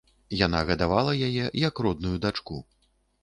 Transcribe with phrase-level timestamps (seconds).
[0.37, 2.61] Яна гадавала яе як родную дачку.